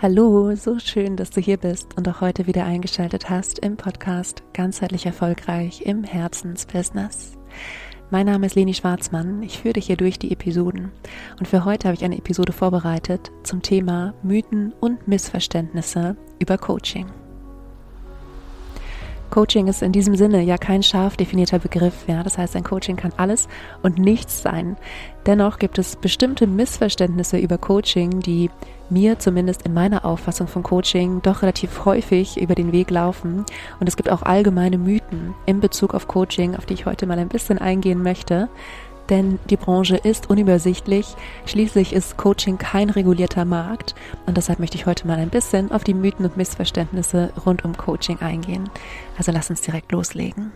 Hallo, 0.00 0.54
so 0.54 0.78
schön, 0.78 1.16
dass 1.16 1.30
du 1.30 1.40
hier 1.40 1.56
bist 1.56 1.96
und 1.96 2.08
auch 2.08 2.20
heute 2.20 2.46
wieder 2.46 2.64
eingeschaltet 2.64 3.28
hast 3.28 3.58
im 3.58 3.76
Podcast 3.76 4.44
Ganzheitlich 4.54 5.06
Erfolgreich 5.06 5.82
im 5.82 6.04
Herzensbusiness. 6.04 7.36
Mein 8.08 8.26
Name 8.26 8.46
ist 8.46 8.54
Leni 8.54 8.74
Schwarzmann, 8.74 9.42
ich 9.42 9.58
führe 9.58 9.72
dich 9.72 9.86
hier 9.86 9.96
durch 9.96 10.16
die 10.16 10.30
Episoden 10.30 10.92
und 11.40 11.48
für 11.48 11.64
heute 11.64 11.88
habe 11.88 11.96
ich 11.96 12.04
eine 12.04 12.16
Episode 12.16 12.52
vorbereitet 12.52 13.32
zum 13.42 13.60
Thema 13.60 14.14
Mythen 14.22 14.72
und 14.78 15.08
Missverständnisse 15.08 16.16
über 16.38 16.58
Coaching. 16.58 17.06
Coaching 19.30 19.68
ist 19.68 19.82
in 19.82 19.92
diesem 19.92 20.16
Sinne 20.16 20.42
ja 20.42 20.58
kein 20.58 20.82
scharf 20.82 21.16
definierter 21.16 21.58
Begriff. 21.58 22.06
Ja? 22.06 22.22
Das 22.22 22.38
heißt, 22.38 22.56
ein 22.56 22.64
Coaching 22.64 22.96
kann 22.96 23.12
alles 23.16 23.48
und 23.82 23.98
nichts 23.98 24.42
sein. 24.42 24.76
Dennoch 25.26 25.58
gibt 25.58 25.78
es 25.78 25.96
bestimmte 25.96 26.46
Missverständnisse 26.46 27.38
über 27.38 27.58
Coaching, 27.58 28.20
die 28.20 28.50
mir 28.90 29.18
zumindest 29.18 29.62
in 29.62 29.74
meiner 29.74 30.04
Auffassung 30.04 30.46
von 30.46 30.62
Coaching 30.62 31.20
doch 31.22 31.42
relativ 31.42 31.84
häufig 31.84 32.40
über 32.40 32.54
den 32.54 32.72
Weg 32.72 32.90
laufen. 32.90 33.44
Und 33.80 33.88
es 33.88 33.96
gibt 33.96 34.10
auch 34.10 34.22
allgemeine 34.22 34.78
Mythen 34.78 35.34
in 35.46 35.60
Bezug 35.60 35.94
auf 35.94 36.08
Coaching, 36.08 36.56
auf 36.56 36.64
die 36.64 36.74
ich 36.74 36.86
heute 36.86 37.06
mal 37.06 37.18
ein 37.18 37.28
bisschen 37.28 37.58
eingehen 37.58 38.02
möchte 38.02 38.48
denn 39.10 39.38
die 39.50 39.56
Branche 39.56 39.96
ist 39.96 40.30
unübersichtlich. 40.30 41.14
Schließlich 41.46 41.92
ist 41.92 42.16
Coaching 42.16 42.58
kein 42.58 42.90
regulierter 42.90 43.44
Markt 43.44 43.94
und 44.26 44.36
deshalb 44.36 44.58
möchte 44.58 44.76
ich 44.76 44.86
heute 44.86 45.06
mal 45.06 45.18
ein 45.18 45.30
bisschen 45.30 45.72
auf 45.72 45.84
die 45.84 45.94
Mythen 45.94 46.24
und 46.24 46.36
Missverständnisse 46.36 47.32
rund 47.44 47.64
um 47.64 47.76
Coaching 47.76 48.20
eingehen. 48.20 48.68
Also 49.16 49.32
lass 49.32 49.50
uns 49.50 49.60
direkt 49.60 49.92
loslegen. 49.92 50.52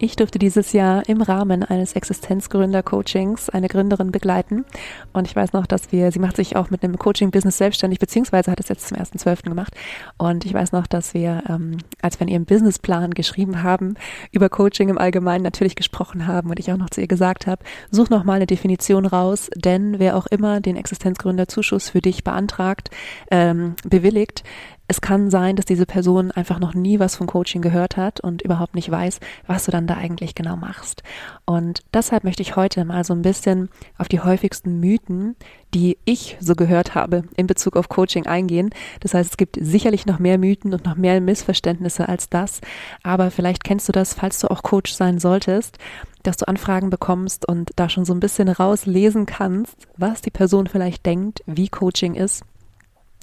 Ich 0.00 0.14
durfte 0.14 0.38
dieses 0.38 0.72
Jahr 0.72 1.08
im 1.08 1.22
Rahmen 1.22 1.64
eines 1.64 1.94
Existenzgründer-Coachings 1.94 3.50
eine 3.50 3.66
Gründerin 3.66 4.12
begleiten. 4.12 4.64
Und 5.12 5.26
ich 5.26 5.34
weiß 5.34 5.52
noch, 5.54 5.66
dass 5.66 5.90
wir, 5.90 6.12
sie 6.12 6.20
macht 6.20 6.36
sich 6.36 6.54
auch 6.54 6.70
mit 6.70 6.84
einem 6.84 6.98
Coaching-Business 6.98 7.58
selbstständig, 7.58 7.98
beziehungsweise 7.98 8.52
hat 8.52 8.60
es 8.60 8.68
jetzt 8.68 8.86
zum 8.86 8.96
1.12. 8.96 9.48
gemacht. 9.48 9.74
Und 10.16 10.46
ich 10.46 10.54
weiß 10.54 10.70
noch, 10.70 10.86
dass 10.86 11.14
wir, 11.14 11.42
ähm, 11.48 11.78
als 12.00 12.20
wir 12.20 12.28
in 12.28 12.32
ihrem 12.32 12.44
Businessplan 12.44 13.12
geschrieben 13.12 13.64
haben, 13.64 13.94
über 14.30 14.48
Coaching 14.48 14.88
im 14.88 14.98
Allgemeinen 14.98 15.42
natürlich 15.42 15.74
gesprochen 15.74 16.28
haben 16.28 16.50
und 16.50 16.60
ich 16.60 16.70
auch 16.70 16.76
noch 16.76 16.90
zu 16.90 17.00
ihr 17.00 17.08
gesagt 17.08 17.48
habe, 17.48 17.64
such 17.90 18.08
noch 18.08 18.22
mal 18.22 18.34
eine 18.34 18.46
Definition 18.46 19.04
raus, 19.04 19.50
denn 19.56 19.98
wer 19.98 20.16
auch 20.16 20.28
immer 20.28 20.60
den 20.60 20.76
Existenzgründerzuschuss 20.76 21.90
für 21.90 22.00
dich 22.00 22.22
beantragt, 22.22 22.90
ähm, 23.32 23.74
bewilligt, 23.82 24.44
es 24.90 25.02
kann 25.02 25.30
sein, 25.30 25.54
dass 25.54 25.66
diese 25.66 25.84
Person 25.84 26.30
einfach 26.30 26.58
noch 26.58 26.72
nie 26.72 26.98
was 26.98 27.14
von 27.14 27.26
Coaching 27.26 27.60
gehört 27.60 27.98
hat 27.98 28.20
und 28.20 28.40
überhaupt 28.40 28.74
nicht 28.74 28.90
weiß, 28.90 29.20
was 29.46 29.66
du 29.66 29.70
dann 29.70 29.86
da 29.86 29.94
eigentlich 29.94 30.34
genau 30.34 30.56
machst. 30.56 31.02
Und 31.44 31.82
deshalb 31.92 32.24
möchte 32.24 32.40
ich 32.40 32.56
heute 32.56 32.86
mal 32.86 33.04
so 33.04 33.12
ein 33.12 33.20
bisschen 33.20 33.68
auf 33.98 34.08
die 34.08 34.20
häufigsten 34.20 34.80
Mythen, 34.80 35.36
die 35.74 35.98
ich 36.06 36.38
so 36.40 36.54
gehört 36.54 36.94
habe, 36.94 37.24
in 37.36 37.46
Bezug 37.46 37.76
auf 37.76 37.90
Coaching 37.90 38.26
eingehen. 38.26 38.70
Das 39.00 39.12
heißt, 39.12 39.32
es 39.32 39.36
gibt 39.36 39.58
sicherlich 39.60 40.06
noch 40.06 40.18
mehr 40.18 40.38
Mythen 40.38 40.72
und 40.72 40.86
noch 40.86 40.96
mehr 40.96 41.20
Missverständnisse 41.20 42.08
als 42.08 42.30
das. 42.30 42.62
Aber 43.02 43.30
vielleicht 43.30 43.64
kennst 43.64 43.88
du 43.88 43.92
das, 43.92 44.14
falls 44.14 44.40
du 44.40 44.50
auch 44.50 44.62
Coach 44.62 44.92
sein 44.92 45.18
solltest, 45.18 45.76
dass 46.22 46.38
du 46.38 46.48
Anfragen 46.48 46.88
bekommst 46.88 47.46
und 47.46 47.72
da 47.76 47.90
schon 47.90 48.06
so 48.06 48.14
ein 48.14 48.20
bisschen 48.20 48.48
rauslesen 48.48 49.26
kannst, 49.26 49.76
was 49.98 50.22
die 50.22 50.30
Person 50.30 50.66
vielleicht 50.66 51.04
denkt, 51.04 51.42
wie 51.46 51.68
Coaching 51.68 52.14
ist 52.14 52.42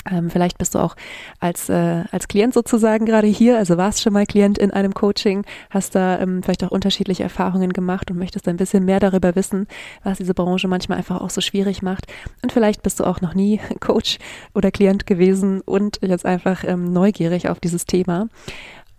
ähm, 0.10 0.30
vielleicht 0.30 0.58
bist 0.58 0.76
du 0.76 0.80
auch 0.80 0.96
als, 1.40 1.70
äh, 1.70 2.04
als 2.12 2.28
Klient 2.28 2.54
sozusagen 2.54 3.06
gerade 3.06 3.28
hier, 3.28 3.58
also 3.58 3.78
warst 3.78 4.02
schon 4.02 4.14
mal 4.14 4.26
Klient 4.26 4.58
in 4.58 4.72
einem 4.72 4.94
Coaching, 4.94 5.46
hast 5.70 5.96
da 5.96 6.20
ähm, 6.20 6.44
vielleicht 6.44 6.64
auch 6.64 6.72
unterschiedliche 6.72 7.24
Erfahrungen 7.24 7.74
gemacht 7.74 8.12
und 8.12 8.18
möchtest 8.18 8.48
ein 8.48 8.58
bisschen 8.58 8.86
mehr 8.86 9.00
darüber 9.00 9.36
wissen, 9.36 9.68
was 10.04 10.18
diese 10.18 10.34
Branche 10.34 10.68
manchmal 10.68 10.98
einfach 11.00 11.22
auch 11.22 11.30
so 11.30 11.42
schwierig 11.42 11.82
macht. 11.82 12.06
Und 12.44 12.52
vielleicht 12.52 12.84
bist 12.84 13.00
du 13.00 13.04
auch 13.04 13.22
noch 13.22 13.34
nie 13.34 13.60
Coach 13.80 14.20
oder 14.54 14.72
Klient 14.72 15.08
gewesen 15.08 15.62
und 15.62 16.00
jetzt 16.02 16.26
einfach 16.26 16.64
ähm, 16.64 16.94
neugierig 16.94 17.50
auf 17.50 17.60
dieses 17.60 17.86
Thema. 17.86 18.28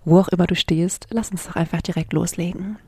Wo 0.05 0.21
auch 0.21 0.29
immer 0.29 0.47
du 0.47 0.55
stehst, 0.55 1.07
lass 1.11 1.31
uns 1.31 1.47
doch 1.47 1.57
einfach 1.57 1.83
direkt 1.83 2.13
loslegen. 2.13 2.79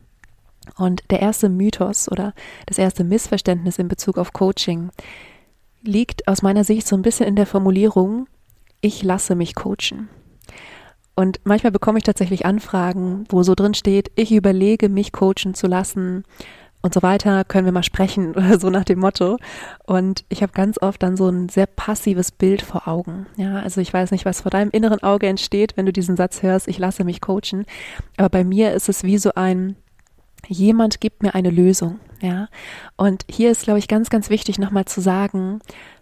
Und 0.76 1.02
der 1.10 1.20
erste 1.20 1.48
Mythos 1.48 2.10
oder 2.10 2.34
das 2.66 2.78
erste 2.78 3.04
Missverständnis 3.04 3.78
in 3.78 3.88
Bezug 3.88 4.18
auf 4.18 4.32
Coaching 4.32 4.90
liegt 5.82 6.28
aus 6.28 6.42
meiner 6.42 6.64
Sicht 6.64 6.86
so 6.86 6.96
ein 6.96 7.02
bisschen 7.02 7.26
in 7.26 7.36
der 7.36 7.46
Formulierung, 7.46 8.26
ich 8.80 9.02
lasse 9.02 9.34
mich 9.34 9.54
coachen. 9.54 10.08
Und 11.14 11.40
manchmal 11.42 11.72
bekomme 11.72 11.98
ich 11.98 12.04
tatsächlich 12.04 12.46
Anfragen, 12.46 13.24
wo 13.28 13.42
so 13.42 13.56
drin 13.56 13.74
steht, 13.74 14.10
ich 14.14 14.32
überlege, 14.32 14.88
mich 14.88 15.10
coachen 15.10 15.54
zu 15.54 15.66
lassen 15.66 16.22
und 16.80 16.94
so 16.94 17.02
weiter, 17.02 17.44
können 17.44 17.64
wir 17.64 17.72
mal 17.72 17.82
sprechen 17.82 18.34
oder 18.36 18.60
so 18.60 18.70
nach 18.70 18.84
dem 18.84 19.00
Motto. 19.00 19.36
Und 19.84 20.24
ich 20.28 20.42
habe 20.42 20.52
ganz 20.52 20.80
oft 20.80 21.02
dann 21.02 21.16
so 21.16 21.28
ein 21.28 21.48
sehr 21.48 21.66
passives 21.66 22.30
Bild 22.30 22.62
vor 22.62 22.86
Augen. 22.86 23.26
Ja, 23.36 23.56
also 23.56 23.80
ich 23.80 23.92
weiß 23.92 24.12
nicht, 24.12 24.24
was 24.24 24.42
vor 24.42 24.50
deinem 24.50 24.70
inneren 24.70 25.02
Auge 25.02 25.26
entsteht, 25.26 25.76
wenn 25.76 25.86
du 25.86 25.92
diesen 25.92 26.16
Satz 26.16 26.42
hörst, 26.42 26.68
ich 26.68 26.78
lasse 26.78 27.02
mich 27.02 27.20
coachen. 27.20 27.66
Aber 28.16 28.28
bei 28.28 28.44
mir 28.44 28.72
ist 28.72 28.88
es 28.88 29.02
wie 29.02 29.18
so 29.18 29.32
ein, 29.34 29.76
jemand 30.46 31.00
gibt 31.00 31.22
mir 31.22 31.34
eine 31.34 31.50
Lösung, 31.50 32.00
ja. 32.20 32.48
Und 32.96 33.24
hier 33.28 33.50
ist, 33.50 33.62
glaube 33.62 33.78
ich, 33.78 33.88
ganz, 33.88 34.10
ganz 34.10 34.30
wichtig 34.30 34.58
nochmal 34.58 34.84
zu 34.84 35.00
sagen, 35.00 35.60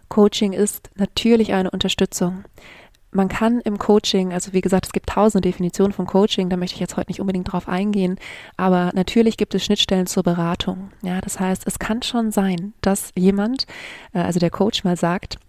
Coaching 0.09 0.53
ist 0.53 0.89
natürlich 0.95 1.53
eine 1.53 1.71
Unterstützung. 1.71 2.45
Man 3.11 3.29
kann 3.29 3.61
im 3.61 3.77
Coaching, 3.77 4.33
also 4.33 4.53
wie 4.53 4.61
gesagt, 4.61 4.85
es 4.85 4.91
gibt 4.91 5.09
tausende 5.09 5.47
Definitionen 5.47 5.93
von 5.93 6.05
Coaching, 6.05 6.49
da 6.49 6.57
möchte 6.57 6.75
ich 6.75 6.81
jetzt 6.81 6.97
heute 6.97 7.09
nicht 7.09 7.21
unbedingt 7.21 7.51
drauf 7.51 7.67
eingehen, 7.69 8.19
aber 8.57 8.91
natürlich 8.93 9.37
gibt 9.37 9.55
es 9.55 9.63
Schnittstellen 9.63 10.07
zur 10.07 10.23
Beratung. 10.23 10.91
Ja, 11.01 11.21
das 11.21 11.39
heißt, 11.39 11.63
es 11.65 11.79
kann 11.79 12.01
schon 12.01 12.31
sein, 12.31 12.73
dass 12.81 13.11
jemand, 13.15 13.65
äh, 14.13 14.19
also 14.19 14.39
der 14.39 14.49
Coach 14.49 14.83
mal 14.83 14.97
sagt, 14.97 15.39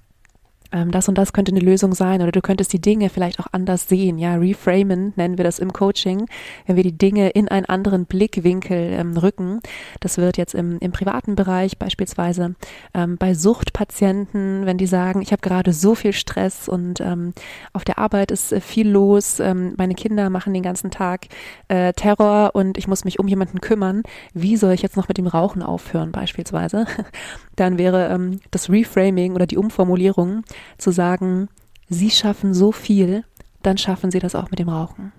ähm, 0.73 0.91
das 0.91 1.09
und 1.09 1.17
das 1.17 1.33
könnte 1.33 1.53
eine 1.53 1.61
Lösung 1.61 1.95
sein 1.95 2.21
oder 2.21 2.33
du 2.33 2.41
könntest 2.41 2.73
die 2.73 2.81
Dinge 2.81 3.09
vielleicht 3.09 3.41
auch 3.41 3.47
anders 3.53 3.89
sehen. 3.89 4.19
Ja, 4.19 4.35
reframen 4.35 5.13
nennen 5.17 5.39
wir 5.39 5.45
das 5.45 5.59
im 5.59 5.73
Coaching, 5.73 6.27
wenn 6.67 6.77
wir 6.77 6.83
die 6.83 6.97
Dinge 6.97 7.31
in 7.31 7.49
einen 7.49 7.67
anderen 7.67 8.05
Blickwinkel 8.05 8.93
ähm, 8.93 9.17
rücken. 9.17 9.61
Das 10.01 10.19
wird 10.19 10.37
jetzt 10.37 10.55
im, 10.55 10.79
im 10.81 10.93
privaten 10.93 11.37
Bereich 11.37 11.79
beispielsweise 11.79 12.55
ähm, 12.95 13.17
bei 13.17 13.35
Suchtpatienten, 13.35 14.67
wenn 14.67 14.79
die 14.79 14.87
sagen, 14.87 15.23
ich 15.23 15.33
habe 15.33 15.41
gerade 15.41 15.73
so 15.73 15.95
viel 15.95 16.13
Stress 16.13 16.69
und 16.69 17.01
ähm, 17.01 17.33
auf 17.73 17.85
der 17.85 17.99
Arbeit 17.99 18.31
ist 18.31 18.53
äh, 18.53 18.61
viel 18.61 18.89
los, 18.89 19.41
ähm, 19.41 19.75
meine 19.79 19.95
Kinder 19.95 20.31
machen 20.31 20.53
den 20.53 20.63
ganzen 20.63 20.91
Tag 20.91 21.27
äh, 21.69 21.93
Terror 21.95 22.51
und 22.55 22.77
ich 22.79 22.89
muss 22.89 23.05
mich 23.05 23.19
um 23.19 23.29
jemanden 23.29 23.61
kümmern. 23.61 24.03
Wie 24.35 24.57
soll 24.57 24.73
ich 24.73 24.83
jetzt 24.83 24.97
noch 24.97 25.09
mit 25.09 25.19
dem 25.19 25.27
Rauchen 25.27 25.63
aufhören 25.63 26.13
beispielsweise? 26.13 26.87
Dann 27.57 27.79
wäre 27.79 28.09
ähm, 28.09 28.41
das 28.51 28.71
Reframing 28.71 29.35
oder 29.35 29.47
die 29.47 29.57
Umformulierung 29.57 30.45
zu 30.79 30.91
sagen, 30.91 31.49
Sie 31.89 32.11
schaffen 32.11 32.53
so 32.55 32.73
viel, 32.73 33.25
dann 33.63 33.79
schaffen 33.79 34.11
Sie 34.11 34.19
das 34.19 34.35
auch 34.35 34.51
mit 34.51 34.59
dem 34.59 34.69
Rauchen. 34.69 35.13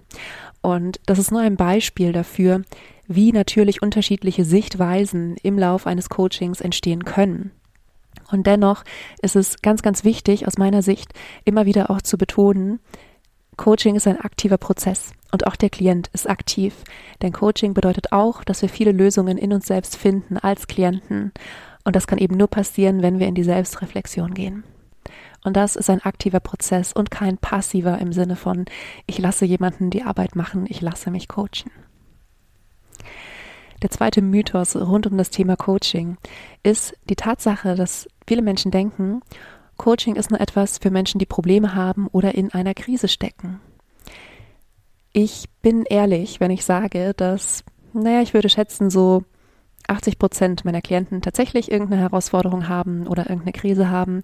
Und 0.61 0.99
das 1.05 1.19
ist 1.19 1.31
nur 1.31 1.41
ein 1.41 1.55
Beispiel 1.55 2.11
dafür, 2.11 2.61
wie 3.07 3.31
natürlich 3.31 3.81
unterschiedliche 3.81 4.45
Sichtweisen 4.45 5.35
im 5.41 5.57
Lauf 5.57 5.87
eines 5.87 6.09
Coachings 6.09 6.61
entstehen 6.61 7.05
können. 7.05 7.51
Und 8.31 8.45
dennoch 8.45 8.83
ist 9.21 9.35
es 9.35 9.61
ganz, 9.61 9.81
ganz 9.81 10.03
wichtig 10.03 10.45
aus 10.45 10.57
meiner 10.57 10.83
Sicht 10.83 11.13
immer 11.45 11.65
wieder 11.65 11.89
auch 11.89 12.01
zu 12.01 12.17
betonen, 12.17 12.79
Coaching 13.59 13.97
ist 13.97 14.07
ein 14.07 14.21
aktiver 14.21 14.57
Prozess 14.57 15.11
und 15.33 15.45
auch 15.45 15.57
der 15.57 15.69
Klient 15.69 16.09
ist 16.13 16.29
aktiv. 16.29 16.73
Denn 17.21 17.33
Coaching 17.33 17.73
bedeutet 17.73 18.13
auch, 18.13 18.45
dass 18.45 18.61
wir 18.61 18.69
viele 18.69 18.93
Lösungen 18.93 19.37
in 19.37 19.51
uns 19.51 19.67
selbst 19.67 19.97
finden 19.97 20.37
als 20.37 20.65
Klienten. 20.67 21.33
Und 21.83 21.97
das 21.97 22.07
kann 22.07 22.19
eben 22.19 22.37
nur 22.37 22.47
passieren, 22.47 23.01
wenn 23.01 23.19
wir 23.19 23.27
in 23.27 23.35
die 23.35 23.43
Selbstreflexion 23.43 24.33
gehen. 24.33 24.63
Und 25.43 25.55
das 25.55 25.75
ist 25.75 25.89
ein 25.89 26.01
aktiver 26.01 26.39
Prozess 26.39 26.93
und 26.93 27.11
kein 27.11 27.37
passiver 27.37 27.97
im 27.99 28.11
Sinne 28.11 28.35
von, 28.35 28.65
ich 29.05 29.17
lasse 29.19 29.45
jemanden 29.45 29.89
die 29.89 30.03
Arbeit 30.03 30.35
machen, 30.35 30.65
ich 30.67 30.81
lasse 30.81 31.11
mich 31.11 31.27
coachen. 31.27 31.71
Der 33.81 33.89
zweite 33.89 34.21
Mythos 34.21 34.75
rund 34.75 35.07
um 35.07 35.17
das 35.17 35.29
Thema 35.29 35.55
Coaching 35.55 36.17
ist 36.63 36.93
die 37.09 37.15
Tatsache, 37.15 37.75
dass 37.75 38.07
viele 38.27 38.41
Menschen 38.41 38.71
denken, 38.71 39.21
Coaching 39.77 40.17
ist 40.17 40.29
nur 40.29 40.41
etwas 40.41 40.77
für 40.77 40.91
Menschen, 40.91 41.19
die 41.19 41.25
Probleme 41.25 41.73
haben 41.73 42.07
oder 42.07 42.35
in 42.35 42.51
einer 42.53 42.73
Krise 42.73 43.07
stecken. 43.07 43.61
Ich 45.13 45.45
bin 45.61 45.85
ehrlich, 45.85 46.41
wenn 46.41 46.51
ich 46.51 46.65
sage, 46.65 47.13
dass, 47.15 47.63
naja, 47.93 48.21
ich 48.21 48.33
würde 48.33 48.49
schätzen, 48.49 48.89
so 48.89 49.23
80 49.87 50.19
Prozent 50.19 50.65
meiner 50.65 50.81
Klienten 50.81 51.21
tatsächlich 51.21 51.71
irgendeine 51.71 52.01
Herausforderung 52.01 52.67
haben 52.67 53.07
oder 53.07 53.29
irgendeine 53.29 53.53
Krise 53.53 53.89
haben, 53.89 54.21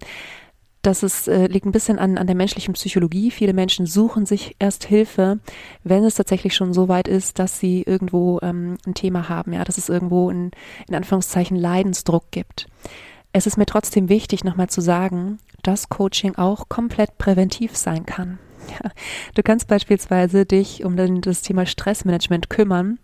das 0.86 1.02
ist, 1.02 1.26
äh, 1.26 1.46
liegt 1.48 1.66
ein 1.66 1.72
bisschen 1.72 1.98
an, 1.98 2.16
an 2.16 2.26
der 2.26 2.36
menschlichen 2.36 2.74
Psychologie. 2.74 3.30
Viele 3.32 3.52
Menschen 3.52 3.86
suchen 3.86 4.24
sich 4.24 4.54
erst 4.58 4.84
Hilfe, 4.84 5.40
wenn 5.82 6.04
es 6.04 6.14
tatsächlich 6.14 6.54
schon 6.54 6.72
so 6.72 6.88
weit 6.88 7.08
ist, 7.08 7.38
dass 7.40 7.58
sie 7.58 7.82
irgendwo 7.82 8.38
ähm, 8.42 8.78
ein 8.86 8.94
Thema 8.94 9.28
haben, 9.28 9.52
ja, 9.52 9.64
dass 9.64 9.78
es 9.78 9.88
irgendwo 9.88 10.30
ein, 10.30 10.52
in 10.88 10.94
Anführungszeichen 10.94 11.56
Leidensdruck 11.56 12.30
gibt. 12.30 12.68
Es 13.32 13.46
ist 13.46 13.58
mir 13.58 13.66
trotzdem 13.66 14.08
wichtig, 14.08 14.44
nochmal 14.44 14.68
zu 14.68 14.80
sagen, 14.80 15.38
dass 15.62 15.88
Coaching 15.88 16.36
auch 16.36 16.68
komplett 16.68 17.18
präventiv 17.18 17.76
sein 17.76 18.06
kann. 18.06 18.38
Ja, 18.68 18.90
du 19.36 19.44
kannst 19.44 19.68
beispielsweise 19.68 20.44
dich 20.44 20.84
um 20.84 20.96
das 21.20 21.42
Thema 21.42 21.66
Stressmanagement 21.66 22.50
kümmern 22.50 22.98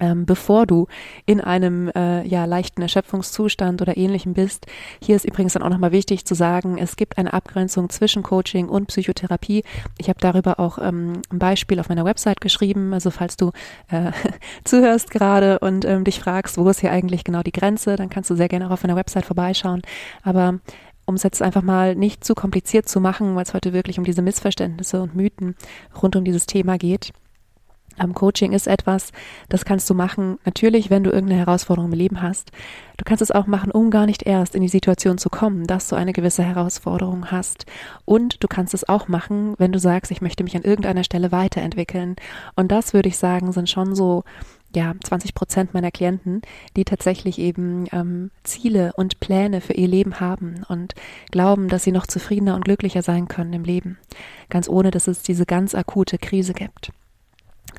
ähm, 0.00 0.26
bevor 0.26 0.66
du 0.66 0.86
in 1.26 1.40
einem 1.40 1.88
äh, 1.88 2.26
ja 2.26 2.44
leichten 2.44 2.82
Erschöpfungszustand 2.82 3.82
oder 3.82 3.96
ähnlichem 3.96 4.34
bist. 4.34 4.66
Hier 5.00 5.16
ist 5.16 5.24
übrigens 5.24 5.52
dann 5.52 5.62
auch 5.62 5.68
nochmal 5.68 5.92
wichtig 5.92 6.24
zu 6.24 6.34
sagen, 6.34 6.78
es 6.78 6.96
gibt 6.96 7.18
eine 7.18 7.32
Abgrenzung 7.32 7.90
zwischen 7.90 8.22
Coaching 8.22 8.68
und 8.68 8.86
Psychotherapie. 8.86 9.64
Ich 9.98 10.08
habe 10.08 10.18
darüber 10.20 10.58
auch 10.58 10.78
ähm, 10.78 11.22
ein 11.30 11.38
Beispiel 11.38 11.78
auf 11.80 11.88
meiner 11.88 12.04
Website 12.04 12.40
geschrieben. 12.40 12.92
Also 12.92 13.10
falls 13.10 13.36
du 13.36 13.52
äh, 13.90 14.12
zuhörst 14.64 15.10
gerade 15.10 15.58
und 15.60 15.84
ähm, 15.84 16.04
dich 16.04 16.20
fragst, 16.20 16.58
wo 16.58 16.68
ist 16.68 16.80
hier 16.80 16.92
eigentlich 16.92 17.24
genau 17.24 17.42
die 17.42 17.52
Grenze, 17.52 17.96
dann 17.96 18.10
kannst 18.10 18.30
du 18.30 18.34
sehr 18.34 18.48
gerne 18.48 18.66
auch 18.66 18.72
auf 18.72 18.82
meiner 18.82 18.96
Website 18.96 19.26
vorbeischauen. 19.26 19.82
Aber 20.22 20.58
um 21.04 21.14
es 21.14 21.22
jetzt 21.22 21.42
einfach 21.42 21.62
mal 21.62 21.94
nicht 21.94 22.24
zu 22.24 22.34
kompliziert 22.34 22.88
zu 22.88 23.00
machen, 23.00 23.34
weil 23.34 23.42
es 23.42 23.54
heute 23.54 23.72
wirklich 23.72 23.98
um 23.98 24.04
diese 24.04 24.22
Missverständnisse 24.22 25.02
und 25.02 25.14
Mythen 25.14 25.56
rund 26.00 26.16
um 26.16 26.24
dieses 26.24 26.46
Thema 26.46 26.78
geht. 26.78 27.12
Ähm, 27.98 28.14
Coaching 28.14 28.52
ist 28.52 28.66
etwas, 28.66 29.12
das 29.48 29.64
kannst 29.64 29.88
du 29.90 29.94
machen, 29.94 30.38
natürlich, 30.44 30.90
wenn 30.90 31.04
du 31.04 31.10
irgendeine 31.10 31.40
Herausforderung 31.40 31.92
im 31.92 31.98
Leben 31.98 32.22
hast. 32.22 32.50
Du 32.96 33.04
kannst 33.04 33.22
es 33.22 33.30
auch 33.30 33.46
machen, 33.46 33.70
um 33.72 33.90
gar 33.90 34.06
nicht 34.06 34.24
erst 34.24 34.54
in 34.54 34.62
die 34.62 34.68
Situation 34.68 35.18
zu 35.18 35.28
kommen, 35.28 35.66
dass 35.66 35.88
du 35.88 35.96
eine 35.96 36.12
gewisse 36.12 36.42
Herausforderung 36.42 37.30
hast. 37.30 37.66
Und 38.04 38.42
du 38.42 38.48
kannst 38.48 38.74
es 38.74 38.88
auch 38.88 39.08
machen, 39.08 39.54
wenn 39.58 39.72
du 39.72 39.78
sagst, 39.78 40.10
ich 40.10 40.20
möchte 40.20 40.44
mich 40.44 40.56
an 40.56 40.62
irgendeiner 40.62 41.04
Stelle 41.04 41.32
weiterentwickeln. 41.32 42.16
Und 42.54 42.70
das 42.70 42.94
würde 42.94 43.08
ich 43.08 43.16
sagen, 43.16 43.52
sind 43.52 43.68
schon 43.68 43.94
so 43.94 44.24
ja, 44.74 44.94
20 45.02 45.34
Prozent 45.34 45.74
meiner 45.74 45.90
Klienten, 45.90 46.42
die 46.76 46.84
tatsächlich 46.84 47.38
eben 47.38 47.86
ähm, 47.92 48.30
Ziele 48.42 48.92
und 48.96 49.20
Pläne 49.20 49.60
für 49.60 49.74
ihr 49.74 49.88
Leben 49.88 50.20
haben 50.20 50.64
und 50.68 50.94
glauben, 51.30 51.68
dass 51.68 51.84
sie 51.84 51.92
noch 51.92 52.06
zufriedener 52.06 52.54
und 52.54 52.64
glücklicher 52.64 53.02
sein 53.02 53.28
können 53.28 53.52
im 53.52 53.64
Leben. 53.64 53.98
Ganz 54.48 54.68
ohne, 54.68 54.90
dass 54.90 55.08
es 55.08 55.22
diese 55.22 55.46
ganz 55.46 55.74
akute 55.74 56.18
Krise 56.18 56.54
gibt. 56.54 56.92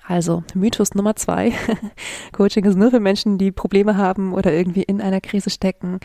Also 0.06 0.44
Mythos 0.54 0.96
Nummer 0.96 1.16
zwei. 1.16 1.54
Coaching 2.34 2.66
ist 2.66 2.78
nur 2.78 2.92
für 2.92 3.00
Menschen, 3.00 3.38
die 3.38 3.52
Probleme 3.52 3.96
haben 3.96 4.34
oder 4.34 4.52
irgendwie 4.52 4.84
in 4.84 5.02
einer 5.02 5.22
Krise 5.22 5.50
stecken. 5.50 6.00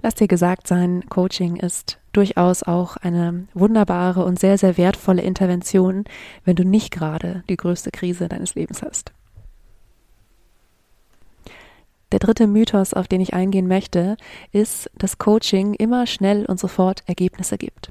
Lass 0.00 0.14
dir 0.14 0.28
gesagt 0.28 0.66
sein, 0.66 1.04
Coaching 1.08 1.56
ist 1.56 1.98
durchaus 2.12 2.62
auch 2.62 2.96
eine 2.96 3.46
wunderbare 3.52 4.24
und 4.24 4.38
sehr, 4.38 4.56
sehr 4.56 4.78
wertvolle 4.78 5.22
Intervention, 5.22 6.04
wenn 6.44 6.56
du 6.56 6.64
nicht 6.64 6.90
gerade 6.90 7.44
die 7.48 7.56
größte 7.56 7.90
Krise 7.90 8.28
deines 8.28 8.54
Lebens 8.54 8.82
hast. 8.82 9.12
Der 12.10 12.18
dritte 12.18 12.46
Mythos, 12.46 12.92
auf 12.92 13.08
den 13.08 13.22
ich 13.22 13.32
eingehen 13.32 13.68
möchte, 13.68 14.16
ist, 14.50 14.90
dass 14.96 15.18
Coaching 15.18 15.74
immer 15.74 16.06
schnell 16.06 16.44
und 16.44 16.60
sofort 16.60 17.02
Ergebnisse 17.06 17.56
gibt. 17.56 17.90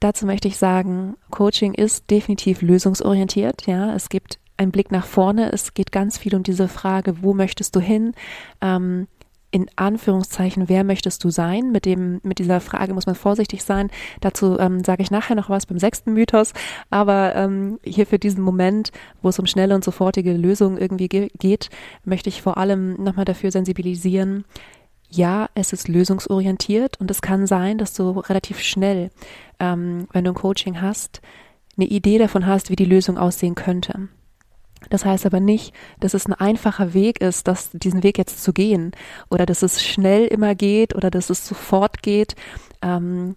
Dazu 0.00 0.26
möchte 0.26 0.48
ich 0.48 0.58
sagen, 0.58 1.16
Coaching 1.30 1.74
ist 1.74 2.10
definitiv 2.10 2.60
lösungsorientiert. 2.60 3.66
Ja, 3.66 3.94
es 3.94 4.08
gibt 4.08 4.38
ein 4.62 4.72
Blick 4.72 4.90
nach 4.90 5.04
vorne. 5.04 5.52
Es 5.52 5.74
geht 5.74 5.92
ganz 5.92 6.18
viel 6.18 6.34
um 6.34 6.42
diese 6.42 6.68
Frage, 6.68 7.22
wo 7.22 7.34
möchtest 7.34 7.76
du 7.76 7.80
hin? 7.80 8.12
Ähm, 8.60 9.06
in 9.52 9.66
Anführungszeichen, 9.76 10.70
wer 10.70 10.82
möchtest 10.82 11.22
du 11.22 11.30
sein? 11.30 11.72
Mit 11.72 11.84
dem, 11.84 12.20
mit 12.22 12.38
dieser 12.38 12.60
Frage 12.60 12.94
muss 12.94 13.04
man 13.04 13.14
vorsichtig 13.14 13.62
sein. 13.62 13.90
Dazu 14.20 14.58
ähm, 14.58 14.82
sage 14.82 15.02
ich 15.02 15.10
nachher 15.10 15.36
noch 15.36 15.50
was 15.50 15.66
beim 15.66 15.78
sechsten 15.78 16.14
Mythos. 16.14 16.54
Aber 16.88 17.34
ähm, 17.36 17.78
hier 17.84 18.06
für 18.06 18.18
diesen 18.18 18.42
Moment, 18.42 18.92
wo 19.20 19.28
es 19.28 19.38
um 19.38 19.46
schnelle 19.46 19.74
und 19.74 19.84
sofortige 19.84 20.32
Lösungen 20.32 20.78
irgendwie 20.78 21.08
ge 21.08 21.28
geht, 21.38 21.68
möchte 22.04 22.30
ich 22.30 22.40
vor 22.40 22.56
allem 22.56 22.94
nochmal 22.94 23.26
dafür 23.26 23.50
sensibilisieren. 23.52 24.46
Ja, 25.10 25.50
es 25.54 25.74
ist 25.74 25.86
lösungsorientiert 25.86 26.98
und 26.98 27.10
es 27.10 27.20
kann 27.20 27.46
sein, 27.46 27.76
dass 27.76 27.92
du 27.92 28.20
relativ 28.20 28.60
schnell, 28.60 29.10
ähm, 29.60 30.08
wenn 30.12 30.24
du 30.24 30.30
ein 30.30 30.34
Coaching 30.34 30.80
hast, 30.80 31.20
eine 31.76 31.86
Idee 31.86 32.16
davon 32.16 32.46
hast, 32.46 32.70
wie 32.70 32.76
die 32.76 32.86
Lösung 32.86 33.18
aussehen 33.18 33.54
könnte. 33.54 34.08
Das 34.90 35.04
heißt 35.04 35.26
aber 35.26 35.40
nicht, 35.40 35.74
dass 36.00 36.14
es 36.14 36.26
ein 36.26 36.34
einfacher 36.34 36.94
Weg 36.94 37.20
ist, 37.20 37.48
das, 37.48 37.70
diesen 37.72 38.02
Weg 38.02 38.18
jetzt 38.18 38.42
zu 38.42 38.52
gehen 38.52 38.92
oder 39.30 39.46
dass 39.46 39.62
es 39.62 39.82
schnell 39.82 40.26
immer 40.26 40.54
geht 40.54 40.94
oder 40.94 41.10
dass 41.10 41.30
es 41.30 41.46
sofort 41.46 42.02
geht. 42.02 42.34
Ähm, 42.82 43.36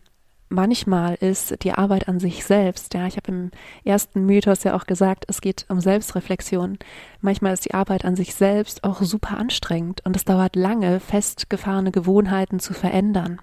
manchmal 0.50 1.16
ist 1.16 1.64
die 1.64 1.74
Arbeit 1.74 2.08
an 2.08 2.20
sich 2.20 2.46
selbst, 2.46 2.94
ja, 2.94 3.08
ich 3.08 3.18
habe 3.18 3.32
im 3.32 3.52
ersten 3.84 4.26
Mythos 4.26 4.64
ja 4.64 4.76
auch 4.76 4.86
gesagt, 4.86 5.26
es 5.28 5.42
geht 5.42 5.66
um 5.70 5.80
Selbstreflexion. 5.80 6.78
Manchmal 7.22 7.54
ist 7.54 7.66
die 7.66 7.74
Arbeit 7.74 8.06
an 8.06 8.16
sich 8.16 8.36
selbst 8.36 8.84
auch 8.84 9.02
super 9.02 9.38
anstrengend 9.38 10.02
und 10.06 10.16
es 10.16 10.26
dauert 10.26 10.56
lange, 10.56 11.00
festgefahrene 11.00 11.92
Gewohnheiten 11.92 12.60
zu 12.60 12.74
verändern. 12.74 13.42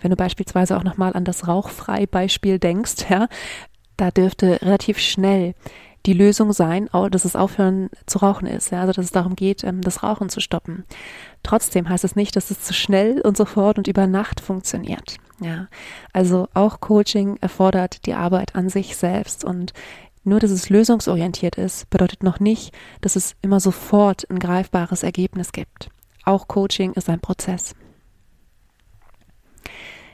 Wenn 0.00 0.10
du 0.10 0.16
beispielsweise 0.16 0.76
auch 0.76 0.84
nochmal 0.84 1.14
an 1.14 1.24
das 1.24 1.48
Rauchfrei-Beispiel 1.48 2.58
denkst, 2.58 3.06
ja, 3.08 3.28
da 3.96 4.10
dürfte 4.10 4.60
relativ 4.62 4.98
schnell 4.98 5.54
die 6.06 6.12
Lösung 6.12 6.52
sein, 6.52 6.88
dass 7.10 7.24
es 7.24 7.36
aufhören 7.36 7.88
zu 8.06 8.18
rauchen 8.18 8.46
ist, 8.46 8.70
ja, 8.70 8.80
also 8.80 8.92
dass 8.92 9.06
es 9.06 9.12
darum 9.12 9.36
geht, 9.36 9.62
ähm, 9.64 9.80
das 9.82 10.02
Rauchen 10.02 10.28
zu 10.28 10.40
stoppen. 10.40 10.84
Trotzdem 11.42 11.88
heißt 11.88 12.04
es 12.04 12.16
nicht, 12.16 12.34
dass 12.36 12.50
es 12.50 12.62
zu 12.62 12.74
schnell 12.74 13.20
und 13.20 13.36
sofort 13.36 13.78
und 13.78 13.88
über 13.88 14.06
Nacht 14.06 14.40
funktioniert. 14.40 15.16
Ja, 15.40 15.68
also 16.12 16.48
auch 16.54 16.80
Coaching 16.80 17.36
erfordert 17.40 18.06
die 18.06 18.14
Arbeit 18.14 18.54
an 18.54 18.68
sich 18.68 18.96
selbst 18.96 19.44
und 19.44 19.72
nur, 20.24 20.38
dass 20.38 20.52
es 20.52 20.70
lösungsorientiert 20.70 21.56
ist, 21.56 21.90
bedeutet 21.90 22.22
noch 22.22 22.38
nicht, 22.38 22.72
dass 23.00 23.16
es 23.16 23.34
immer 23.42 23.58
sofort 23.58 24.28
ein 24.30 24.38
greifbares 24.38 25.02
Ergebnis 25.02 25.50
gibt. 25.50 25.88
Auch 26.24 26.46
Coaching 26.46 26.92
ist 26.92 27.08
ein 27.08 27.18
Prozess. 27.18 27.74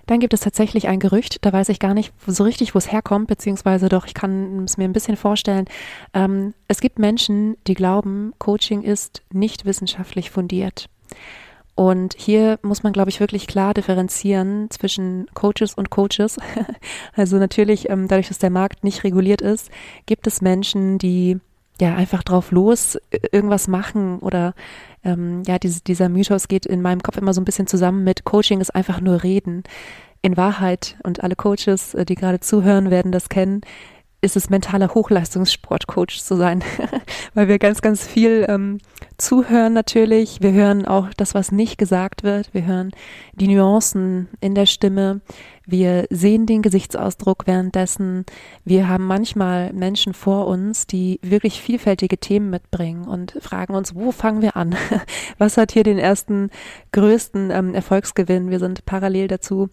Dann 0.08 0.20
gibt 0.20 0.32
es 0.32 0.40
tatsächlich 0.40 0.88
ein 0.88 1.00
Gerücht, 1.00 1.44
da 1.44 1.52
weiß 1.52 1.69
ich 1.69 1.81
gar 1.81 1.93
nicht 1.93 2.14
so 2.26 2.43
richtig, 2.43 2.75
wo 2.75 2.78
es 2.78 2.90
herkommt, 2.90 3.28
beziehungsweise 3.28 3.90
doch, 3.90 4.06
ich 4.06 4.14
kann 4.14 4.64
es 4.64 4.78
mir 4.78 4.84
ein 4.84 4.94
bisschen 4.94 5.19
vorstellen. 5.19 5.66
Ähm, 6.14 6.55
es 6.66 6.81
gibt 6.81 6.99
Menschen, 6.99 7.58
die 7.66 7.75
glauben, 7.75 8.32
Coaching 8.38 8.82
ist 8.82 9.22
nicht 9.31 9.66
wissenschaftlich 9.66 10.31
fundiert. 10.31 10.88
Und 11.75 12.14
hier 12.16 12.58
muss 12.62 12.82
man, 12.82 12.94
glaube 12.94 13.10
ich, 13.10 13.20
wirklich 13.20 13.46
klar 13.46 13.75
differenzieren 13.75 14.70
zwischen 14.70 15.26
Coaches 15.34 15.75
und 15.75 15.90
Coaches. 15.90 16.38
also 17.14 17.37
natürlich, 17.37 17.90
ähm, 17.90 18.08
dadurch, 18.08 18.28
dass 18.28 18.38
der 18.38 18.50
Markt 18.50 18.84
nicht 18.84 19.05
reguliert 19.05 19.43
ist, 19.43 19.70
gibt 20.06 20.26
es 20.26 20.40
Menschen, 20.40 20.96
die 20.96 21.38
ja 21.81 21.95
einfach 21.95 22.23
drauf 22.23 22.51
los 22.51 22.99
irgendwas 23.33 23.69
machen 23.69 24.19
oder 24.19 24.55
ähm, 25.05 25.43
ja, 25.47 25.59
diese, 25.59 25.81
dieser 25.83 26.09
Mythos 26.09 26.49
geht 26.49 26.67
in 26.67 26.83
meinem 26.83 27.03
Kopf 27.03 27.17
immer 27.17 27.33
so 27.33 27.41
ein 27.41 27.45
bisschen 27.45 27.67
zusammen 27.67 28.05
mit 28.05 28.25
Coaching 28.25 28.61
ist 28.61 28.75
einfach 28.75 29.01
nur 29.01 29.23
reden. 29.23 29.63
In 30.21 30.37
Wahrheit, 30.37 30.97
und 31.05 31.23
alle 31.23 31.37
Coaches, 31.37 31.95
äh, 31.95 32.05
die 32.05 32.17
gerade 32.17 32.41
zuhören, 32.41 32.91
werden 32.91 33.13
das 33.13 33.29
kennen, 33.29 33.61
ist 34.20 34.37
es 34.37 34.50
mentaler 34.50 34.94
Hochleistungssportcoach 34.94 36.23
zu 36.23 36.37
sein, 36.37 36.65
weil 37.35 37.47
wir 37.47 37.59
ganz, 37.59 37.81
ganz 37.81 38.05
viel 38.05 38.44
ähm, 38.49 38.79
zuhören 39.17 39.73
natürlich. 39.73 40.38
Wir 40.41 40.53
hören 40.53 40.87
auch 40.87 41.09
das, 41.17 41.35
was 41.35 41.53
nicht 41.53 41.79
gesagt 41.79 42.25
wird. 42.25 42.53
Wir 42.53 42.67
hören 42.67 42.91
die 43.35 43.47
Nuancen 43.47 44.29
in 44.41 44.56
der 44.56 44.67
Stimme. 44.67 45.20
Wir 45.67 46.06
sehen 46.10 46.46
den 46.46 46.63
Gesichtsausdruck 46.63 47.46
währenddessen. 47.46 48.25
Wir 48.65 48.89
haben 48.89 49.06
manchmal 49.06 49.72
Menschen 49.72 50.15
vor 50.15 50.48
uns, 50.48 50.89
die 50.89 51.20
wirklich 51.22 51.63
vielfältige 51.63 52.19
Themen 52.19 52.51
mitbringen 52.51 53.06
und 53.06 53.39
fragen 53.41 53.75
uns, 53.75 53.94
wo 53.94 54.10
fangen 54.10 54.43
wir 54.43 54.56
an? 54.56 54.75
Was 55.39 55.56
hat 55.56 55.70
hier 55.70 55.84
den 55.84 55.98
ersten 55.98 56.51
größten 56.91 57.53
ähm, 57.53 57.75
Erfolgsgewinn? 57.75 58.51
Wir 58.51 58.58
sind 58.58 58.84
parallel 58.84 59.29
dazu 59.29 59.69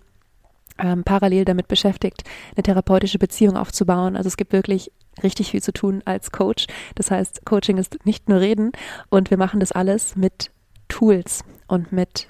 ähm, 0.78 1.04
parallel 1.04 1.46
damit 1.46 1.68
beschäftigt, 1.68 2.24
eine 2.56 2.64
therapeutische 2.64 3.20
Beziehung 3.20 3.58
aufzubauen. 3.58 4.16
Also 4.16 4.28
es 4.28 4.38
gibt 4.38 4.54
wirklich 4.54 4.92
richtig 5.24 5.52
viel 5.52 5.64
zu 5.64 5.72
tun 5.72 6.02
als 6.06 6.32
Coach. 6.32 6.68
Das 6.96 7.12
heißt, 7.12 7.46
Coaching 7.46 7.78
ist 7.78 8.06
nicht 8.06 8.30
nur 8.30 8.40
reden 8.40 8.72
und 9.10 9.30
wir 9.30 9.38
machen 9.38 9.60
das 9.60 9.72
alles 9.72 10.16
mit 10.16 10.52
Tools 10.88 11.44
und 11.68 11.92
mit 11.92 12.28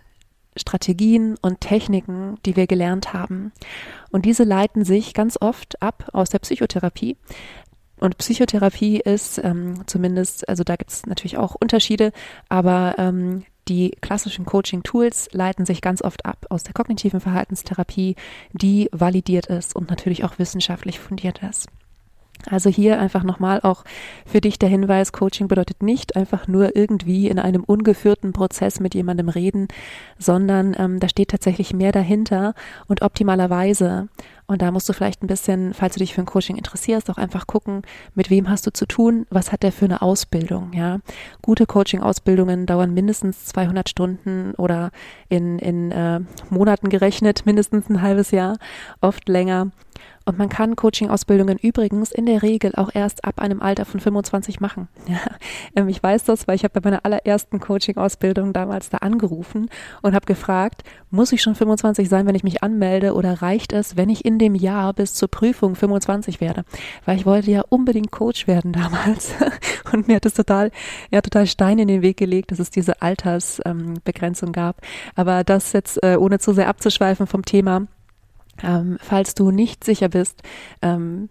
Strategien 0.57 1.35
und 1.41 1.59
Techniken, 1.61 2.37
die 2.45 2.55
wir 2.55 2.67
gelernt 2.67 3.13
haben. 3.13 3.51
Und 4.11 4.25
diese 4.25 4.43
leiten 4.43 4.85
sich 4.85 5.13
ganz 5.13 5.37
oft 5.41 5.81
ab 5.81 6.09
aus 6.13 6.29
der 6.29 6.39
Psychotherapie. 6.39 7.17
Und 7.99 8.17
Psychotherapie 8.17 8.99
ist 8.99 9.37
ähm, 9.43 9.83
zumindest, 9.87 10.47
also 10.47 10.63
da 10.63 10.75
gibt 10.75 10.91
es 10.91 11.05
natürlich 11.05 11.37
auch 11.37 11.55
Unterschiede, 11.55 12.11
aber 12.49 12.95
ähm, 12.97 13.45
die 13.67 13.91
klassischen 14.01 14.45
Coaching-Tools 14.45 15.29
leiten 15.31 15.65
sich 15.65 15.81
ganz 15.81 16.01
oft 16.01 16.25
ab 16.25 16.45
aus 16.50 16.63
der 16.63 16.74
kognitiven 16.74 17.19
Verhaltenstherapie, 17.19 18.15
die 18.53 18.89
validiert 18.91 19.48
ist 19.48 19.75
und 19.75 19.89
natürlich 19.89 20.24
auch 20.24 20.38
wissenschaftlich 20.38 21.00
fundiert 21.00 21.41
ist. 21.43 21.67
Also 22.50 22.69
hier 22.69 23.00
einfach 23.00 23.24
nochmal 23.24 23.62
auch 23.62 23.84
für 24.25 24.41
dich 24.41 24.60
der 24.60 24.69
Hinweis, 24.69 25.12
Coaching 25.12 25.48
bedeutet 25.48 25.81
nicht 25.81 26.15
einfach 26.15 26.48
nur 26.48 26.75
irgendwie 26.75 27.27
in 27.27 27.39
einem 27.39 27.63
ungeführten 27.63 28.34
Prozess 28.34 28.79
mit 28.79 28.93
jemandem 28.93 29.29
reden, 29.29 29.67
sondern 30.19 30.75
ähm, 30.77 31.00
da 31.00 31.10
steht 31.10 31.29
tatsächlich 31.29 31.74
mehr 31.74 31.91
dahinter 31.91 32.53
und 32.88 33.01
optimalerweise 33.01 34.10
Und 34.47 34.61
da 34.61 34.71
musst 34.71 34.87
du 34.87 34.93
vielleicht 34.93 35.23
ein 35.23 35.27
bisschen, 35.27 35.73
falls 35.73 35.95
du 35.95 35.99
dich 35.99 36.13
für 36.13 36.21
ein 36.21 36.27
Coaching 36.27 36.55
interessierst, 36.55 37.09
auch 37.09 37.17
einfach 37.17 37.47
gucken, 37.47 37.81
mit 38.13 38.29
wem 38.29 38.49
hast 38.49 38.67
du 38.67 38.71
zu 38.71 38.85
tun, 38.85 39.25
was 39.29 39.51
hat 39.51 39.63
der 39.63 39.71
für 39.71 39.85
eine 39.85 40.01
Ausbildung, 40.01 40.73
ja. 40.73 40.99
Gute 41.41 41.65
Coaching-Ausbildungen 41.65 42.65
dauern 42.65 42.93
mindestens 42.93 43.45
200 43.45 43.89
Stunden 43.89 44.53
oder 44.55 44.91
in, 45.29 45.57
in 45.59 45.91
äh, 45.91 46.19
Monaten 46.49 46.89
gerechnet 46.89 47.45
mindestens 47.45 47.89
ein 47.89 48.01
halbes 48.01 48.31
Jahr, 48.31 48.57
oft 49.01 49.27
länger. 49.27 49.71
Und 50.27 50.39
man 50.39 50.49
kann 50.49 50.75
Coaching-Ausbildungen 50.75 51.59
übrigens 51.59 52.11
in 52.11 52.25
der 52.25 52.41
Regel 52.41 52.73
auch 52.75 52.89
erst 52.93 53.23
ab 53.25 53.39
einem 53.39 53.61
Alter 53.61 53.85
von 53.85 53.99
25 53.99 54.59
machen. 54.59 54.87
Ja, 55.07 55.19
ähm, 55.75 55.87
ich 55.87 56.01
weiß 56.01 56.23
das, 56.23 56.47
weil 56.47 56.55
ich 56.55 56.63
habe 56.63 56.81
bei 56.81 56.89
meiner 56.89 57.05
allerersten 57.05 57.59
Coaching-Ausbildung 57.59 58.53
damals 58.53 58.89
da 58.89 58.97
angerufen 58.97 59.69
und 60.01 60.15
habe 60.15 60.25
gefragt, 60.25 60.83
muss 61.11 61.31
ich 61.31 61.43
schon 61.43 61.53
25 61.53 62.09
sein, 62.09 62.25
wenn 62.25 62.33
ich 62.33 62.43
mich 62.43 62.63
anmelde 62.63 63.13
oder 63.13 63.43
reicht 63.43 63.71
es, 63.71 63.95
wenn 63.95 64.09
ich 64.09 64.25
in 64.25 64.35
dem 64.39 64.56
Jahr 64.56 64.94
bis 64.94 65.13
zur 65.13 65.30
Prüfung 65.30 65.75
25 65.75 66.42
werde? 66.42 66.65
Weil 67.06 67.18
ich 67.18 67.25
wollte 67.25 67.51
ja 67.51 67.63
unbedingt 67.70 68.12
Coach 68.12 68.48
werden 68.48 68.74
damals 68.74 69.34
und 69.94 70.08
mir 70.08 70.18
hat 70.18 70.25
es 70.25 70.34
total, 70.34 70.72
ja, 71.12 71.22
total 71.22 71.48
Stein 71.48 71.80
in 71.80 71.88
den 71.88 72.01
Weg 72.01 72.18
gelegt, 72.18 72.51
dass 72.51 72.60
es 72.60 72.70
diese 72.70 73.01
Altersbegrenzung 73.01 74.50
ähm, 74.50 74.54
gab. 74.54 74.82
Aber 75.15 75.44
das 75.44 75.74
jetzt, 75.74 76.01
äh, 76.04 76.18
ohne 76.18 76.39
zu 76.39 76.54
sehr 76.54 76.68
abzuschweifen 76.68 77.27
vom 77.27 77.44
Thema, 77.46 77.88
ähm, 78.63 78.98
falls 79.01 79.36
du 79.36 79.51
nicht 79.51 79.84
sicher 79.84 80.10
bist, 80.10 80.42
ähm, 80.82 81.30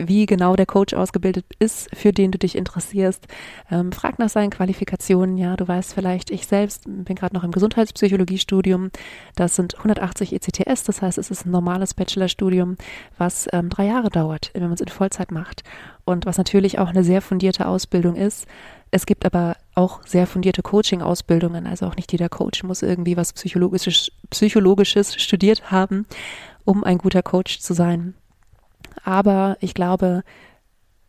wie 0.00 0.26
genau 0.26 0.56
der 0.56 0.66
Coach 0.66 0.94
ausgebildet 0.94 1.44
ist, 1.58 1.94
für 1.94 2.12
den 2.12 2.30
du 2.30 2.38
dich 2.38 2.56
interessierst. 2.56 3.26
Ähm, 3.70 3.92
frag 3.92 4.18
nach 4.18 4.30
seinen 4.30 4.50
Qualifikationen. 4.50 5.36
Ja, 5.36 5.56
du 5.56 5.68
weißt 5.68 5.94
vielleicht, 5.94 6.30
ich 6.30 6.46
selbst 6.46 6.84
bin 6.86 7.14
gerade 7.14 7.34
noch 7.34 7.44
im 7.44 7.52
Gesundheitspsychologiestudium. 7.52 8.90
Das 9.36 9.56
sind 9.56 9.76
180 9.76 10.32
ECTS, 10.32 10.84
das 10.84 11.02
heißt, 11.02 11.18
es 11.18 11.30
ist 11.30 11.46
ein 11.46 11.50
normales 11.50 11.94
Bachelorstudium, 11.94 12.76
was 13.18 13.48
ähm, 13.52 13.68
drei 13.68 13.86
Jahre 13.86 14.08
dauert, 14.08 14.50
wenn 14.54 14.62
man 14.62 14.72
es 14.72 14.80
in 14.80 14.88
Vollzeit 14.88 15.30
macht. 15.30 15.62
Und 16.04 16.26
was 16.26 16.38
natürlich 16.38 16.78
auch 16.78 16.88
eine 16.88 17.04
sehr 17.04 17.22
fundierte 17.22 17.66
Ausbildung 17.66 18.16
ist. 18.16 18.48
Es 18.90 19.06
gibt 19.06 19.24
aber 19.24 19.56
auch 19.74 20.00
sehr 20.04 20.26
fundierte 20.26 20.60
Coaching-Ausbildungen. 20.60 21.66
Also 21.66 21.86
auch 21.86 21.96
nicht 21.96 22.10
jeder 22.10 22.28
Coach 22.28 22.64
muss 22.64 22.82
irgendwie 22.82 23.16
was 23.16 23.32
Psychologisches, 23.32 24.10
Psychologisches 24.30 25.14
studiert 25.22 25.70
haben 25.70 26.06
um 26.64 26.84
ein 26.84 26.98
guter 26.98 27.22
Coach 27.22 27.60
zu 27.60 27.74
sein. 27.74 28.14
Aber 29.04 29.56
ich 29.60 29.74
glaube, 29.74 30.22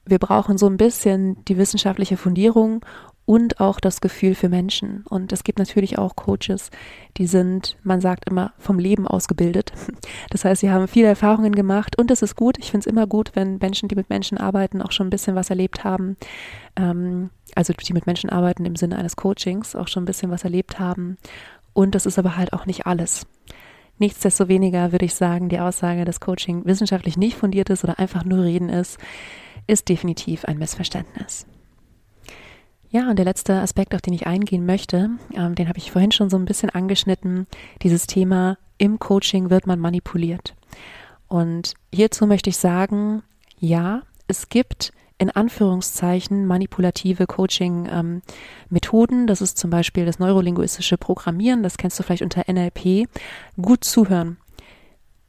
wir 0.05 0.19
brauchen 0.19 0.57
so 0.57 0.67
ein 0.67 0.77
bisschen 0.77 1.43
die 1.45 1.57
wissenschaftliche 1.57 2.17
Fundierung 2.17 2.83
und 3.25 3.61
auch 3.61 3.79
das 3.79 4.01
Gefühl 4.01 4.35
für 4.35 4.49
Menschen. 4.49 5.05
Und 5.07 5.31
es 5.31 5.43
gibt 5.43 5.57
natürlich 5.59 5.97
auch 5.97 6.15
Coaches, 6.15 6.71
die 7.17 7.25
sind, 7.25 7.77
man 7.83 8.01
sagt 8.01 8.29
immer, 8.29 8.51
vom 8.57 8.79
Leben 8.79 9.07
ausgebildet. 9.07 9.71
Das 10.29 10.45
heißt, 10.45 10.61
sie 10.61 10.71
haben 10.71 10.87
viele 10.87 11.07
Erfahrungen 11.07 11.53
gemacht 11.53 11.97
und 11.97 12.09
es 12.09 12.23
ist 12.23 12.35
gut. 12.35 12.57
Ich 12.57 12.71
finde 12.71 12.85
es 12.85 12.91
immer 12.91 13.05
gut, 13.05 13.31
wenn 13.35 13.59
Menschen, 13.59 13.87
die 13.87 13.95
mit 13.95 14.09
Menschen 14.09 14.37
arbeiten, 14.39 14.81
auch 14.81 14.91
schon 14.91 15.07
ein 15.07 15.11
bisschen 15.11 15.35
was 15.35 15.51
erlebt 15.51 15.83
haben. 15.83 16.17
Ähm, 16.75 17.29
also 17.55 17.71
die 17.73 17.93
mit 17.93 18.07
Menschen 18.07 18.31
arbeiten 18.31 18.65
im 18.65 18.75
Sinne 18.75 18.97
eines 18.97 19.15
Coachings, 19.15 19.75
auch 19.75 19.87
schon 19.87 20.03
ein 20.03 20.07
bisschen 20.07 20.31
was 20.31 20.43
erlebt 20.43 20.79
haben. 20.79 21.17
Und 21.73 21.93
das 21.93 22.07
ist 22.07 22.17
aber 22.17 22.35
halt 22.35 22.51
auch 22.51 22.65
nicht 22.65 22.87
alles. 22.87 23.27
Nichtsdestoweniger 23.99 24.91
würde 24.91 25.05
ich 25.05 25.15
sagen, 25.15 25.49
die 25.49 25.59
Aussage, 25.59 26.05
dass 26.05 26.19
Coaching 26.19 26.65
wissenschaftlich 26.65 27.17
nicht 27.17 27.37
fundiert 27.37 27.69
ist 27.69 27.83
oder 27.83 27.99
einfach 27.99 28.25
nur 28.25 28.43
reden 28.43 28.69
ist, 28.69 28.97
ist 29.67 29.89
definitiv 29.89 30.45
ein 30.45 30.57
Missverständnis. 30.57 31.45
Ja, 32.89 33.09
und 33.09 33.17
der 33.17 33.25
letzte 33.25 33.55
Aspekt, 33.55 33.95
auf 33.95 34.01
den 34.01 34.13
ich 34.13 34.27
eingehen 34.27 34.65
möchte, 34.65 35.09
ähm, 35.35 35.55
den 35.55 35.67
habe 35.67 35.79
ich 35.79 35.91
vorhin 35.91 36.11
schon 36.11 36.29
so 36.29 36.37
ein 36.37 36.45
bisschen 36.45 36.69
angeschnitten, 36.69 37.47
dieses 37.81 38.05
Thema, 38.05 38.57
im 38.77 38.99
Coaching 38.99 39.49
wird 39.49 39.65
man 39.65 39.79
manipuliert. 39.79 40.55
Und 41.27 41.73
hierzu 41.91 42.27
möchte 42.27 42.49
ich 42.49 42.57
sagen, 42.57 43.23
ja, 43.57 44.03
es 44.27 44.49
gibt 44.49 44.91
in 45.23 45.29
Anführungszeichen 45.29 46.45
manipulative 46.45 47.25
Coaching-Methoden. 47.27 49.19
Ähm, 49.21 49.27
das 49.27 49.41
ist 49.41 49.57
zum 49.57 49.69
Beispiel 49.69 50.05
das 50.05 50.19
neurolinguistische 50.19 50.97
Programmieren, 50.97 51.63
das 51.63 51.77
kennst 51.77 51.97
du 51.97 52.03
vielleicht 52.03 52.23
unter 52.23 52.43
NLP. 52.51 53.07
Gut 53.59 53.85
zuhören. 53.85 54.35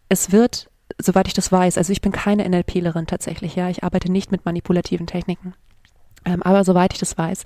Es 0.09 0.33
wird, 0.33 0.69
soweit 1.01 1.29
ich 1.29 1.35
das 1.35 1.53
weiß, 1.53 1.79
also 1.79 1.93
ich 1.93 2.01
bin 2.01 2.11
keine 2.11 2.49
NLPlerin 2.49 3.07
tatsächlich, 3.07 3.55
ja, 3.55 3.71
ich 3.71 3.85
arbeite 3.85 4.11
nicht 4.11 4.33
mit 4.33 4.45
manipulativen 4.45 5.07
Techniken. 5.07 5.55
Ähm, 6.25 6.43
aber 6.43 6.65
soweit 6.65 6.93
ich 6.93 6.99
das 6.99 7.17
weiß, 7.17 7.45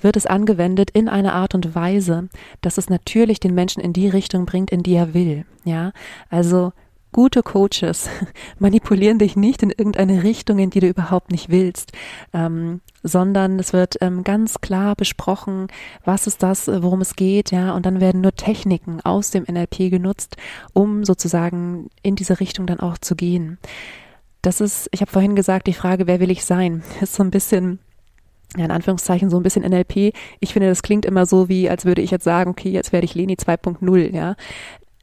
wird 0.00 0.16
es 0.16 0.24
angewendet 0.24 0.90
in 0.90 1.10
einer 1.10 1.34
Art 1.34 1.54
und 1.54 1.74
Weise, 1.74 2.30
dass 2.62 2.78
es 2.78 2.88
natürlich 2.88 3.40
den 3.40 3.54
Menschen 3.54 3.82
in 3.82 3.92
die 3.92 4.08
Richtung 4.08 4.46
bringt, 4.46 4.70
in 4.70 4.82
die 4.82 4.94
er 4.94 5.12
will. 5.12 5.44
Ja, 5.64 5.92
also 6.30 6.72
Gute 7.12 7.42
Coaches 7.42 8.08
manipulieren 8.58 9.18
dich 9.18 9.34
nicht 9.34 9.62
in 9.62 9.70
irgendeine 9.70 10.22
Richtung, 10.22 10.58
in 10.58 10.70
die 10.70 10.80
du 10.80 10.86
überhaupt 10.86 11.32
nicht 11.32 11.48
willst, 11.48 11.92
ähm, 12.32 12.80
sondern 13.02 13.58
es 13.58 13.72
wird 13.72 13.96
ähm, 14.00 14.22
ganz 14.22 14.60
klar 14.60 14.94
besprochen, 14.94 15.66
was 16.04 16.26
ist 16.26 16.42
das, 16.42 16.68
worum 16.68 17.00
es 17.00 17.16
geht, 17.16 17.50
ja, 17.50 17.74
und 17.74 17.84
dann 17.84 18.00
werden 18.00 18.20
nur 18.20 18.34
Techniken 18.34 19.00
aus 19.00 19.30
dem 19.30 19.44
NLP 19.44 19.90
genutzt, 19.90 20.36
um 20.72 21.04
sozusagen 21.04 21.90
in 22.02 22.14
diese 22.14 22.38
Richtung 22.38 22.66
dann 22.66 22.80
auch 22.80 22.98
zu 22.98 23.16
gehen. 23.16 23.58
Das 24.42 24.60
ist, 24.60 24.88
ich 24.92 25.00
habe 25.00 25.10
vorhin 25.10 25.34
gesagt, 25.34 25.66
die 25.66 25.74
Frage, 25.74 26.06
wer 26.06 26.20
will 26.20 26.30
ich 26.30 26.44
sein, 26.44 26.84
ist 27.00 27.14
so 27.14 27.24
ein 27.24 27.30
bisschen 27.30 27.80
ja, 28.56 28.64
in 28.64 28.72
Anführungszeichen 28.72 29.30
so 29.30 29.36
ein 29.36 29.44
bisschen 29.44 29.62
NLP. 29.62 30.12
Ich 30.40 30.52
finde, 30.52 30.68
das 30.68 30.82
klingt 30.82 31.04
immer 31.04 31.24
so, 31.24 31.48
wie 31.48 31.70
als 31.70 31.84
würde 31.84 32.02
ich 32.02 32.10
jetzt 32.10 32.24
sagen, 32.24 32.50
okay, 32.50 32.70
jetzt 32.70 32.92
werde 32.92 33.04
ich 33.04 33.14
Leni 33.14 33.34
2.0, 33.34 34.12
ja 34.12 34.34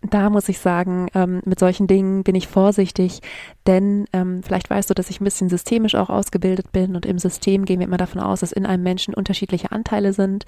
da 0.04 0.30
muss 0.30 0.48
ich 0.48 0.60
sagen, 0.60 1.08
ähm, 1.16 1.42
mit 1.46 1.60
solchen 1.60 1.88
Dingen 1.88 2.24
bin 2.24 2.36
ich 2.36 2.48
vorsichtig, 2.48 3.22
denn 3.66 4.06
ähm, 4.14 4.44
vielleicht 4.44 4.70
weißt 4.70 4.90
du, 4.90 4.94
dass 4.94 5.10
ich 5.10 5.20
ein 5.20 5.24
bisschen 5.24 5.50
systemisch 5.50 5.96
auch 5.96 6.12
ausgebildet 6.12 6.72
bin 6.72 6.96
und 6.96 7.06
im 7.06 7.18
System 7.18 7.66
gehen 7.66 7.80
wir 7.80 7.88
immer 7.88 7.98
davon 7.98 8.22
aus, 8.22 8.42
dass 8.42 8.52
in 8.52 8.68
einem 8.68 8.84
Menschen 8.84 9.16
unterschiedliche 9.16 9.72
Anteile 9.72 10.14
sind, 10.14 10.46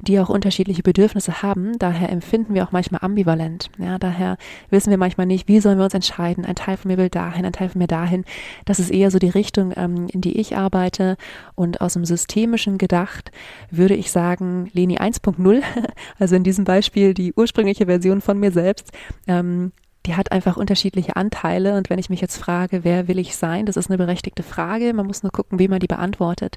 die 0.00 0.20
auch 0.20 0.28
unterschiedliche 0.28 0.84
Bedürfnisse 0.84 1.42
haben. 1.42 1.76
Daher 1.78 2.10
empfinden 2.10 2.54
wir 2.54 2.62
auch 2.64 2.70
manchmal 2.70 3.00
ambivalent. 3.02 3.70
Ja, 3.78 3.98
daher 3.98 4.36
wissen 4.70 4.90
wir 4.90 4.98
manchmal 4.98 5.26
nicht, 5.26 5.48
wie 5.48 5.58
sollen 5.58 5.78
wir 5.78 5.84
uns 5.84 5.94
entscheiden. 5.94 6.44
Ein 6.44 6.54
Teil 6.54 6.76
von 6.76 6.88
mir 6.88 6.96
will 6.96 7.08
dahin, 7.08 7.44
ein 7.44 7.52
Teil 7.52 7.70
von 7.70 7.80
mir 7.80 7.88
dahin. 7.88 8.24
Das 8.66 8.78
ist 8.78 8.90
eher 8.90 9.10
so 9.10 9.18
die 9.18 9.30
Richtung, 9.30 9.72
ähm, 9.76 10.06
in 10.12 10.20
die 10.20 10.38
ich 10.38 10.56
arbeite. 10.56 11.16
Und 11.56 11.80
aus 11.80 11.94
dem 11.94 12.04
Systemischen 12.04 12.78
gedacht 12.78 13.32
würde 13.70 13.96
ich 13.96 14.12
sagen, 14.12 14.70
Leni 14.72 14.98
1.0, 14.98 15.62
also 16.20 16.36
in 16.36 16.44
diesem 16.44 16.64
Beispiel 16.64 17.14
die 17.14 17.32
ursprüngliche 17.34 17.86
Version 17.86 18.20
von 18.20 18.38
mir 18.38 18.52
selbst, 18.52 18.91
ähm, 19.26 19.72
die 20.06 20.16
hat 20.16 20.32
einfach 20.32 20.56
unterschiedliche 20.56 21.16
Anteile. 21.16 21.76
Und 21.76 21.88
wenn 21.88 21.98
ich 21.98 22.10
mich 22.10 22.20
jetzt 22.20 22.36
frage, 22.36 22.84
wer 22.84 23.06
will 23.08 23.18
ich 23.18 23.36
sein, 23.36 23.66
das 23.66 23.76
ist 23.76 23.88
eine 23.88 23.98
berechtigte 23.98 24.42
Frage. 24.42 24.92
Man 24.94 25.06
muss 25.06 25.22
nur 25.22 25.30
gucken, 25.32 25.58
wie 25.58 25.68
man 25.68 25.78
die 25.78 25.86
beantwortet. 25.86 26.56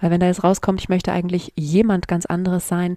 Weil 0.00 0.10
wenn 0.10 0.20
da 0.20 0.26
jetzt 0.26 0.44
rauskommt, 0.44 0.80
ich 0.80 0.88
möchte 0.88 1.12
eigentlich 1.12 1.52
jemand 1.56 2.08
ganz 2.08 2.26
anderes 2.26 2.68
sein, 2.68 2.96